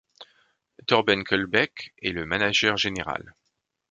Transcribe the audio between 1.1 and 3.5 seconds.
Kølbæk est le manager général.